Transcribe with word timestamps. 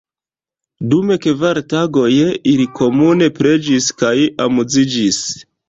Dum 0.93 1.11
kvar 1.25 1.59
tagoj 1.73 2.09
ili 2.53 2.67
komune 2.81 3.29
preĝis 3.39 3.93
kaj 4.03 4.17
amuziĝis. 4.51 5.25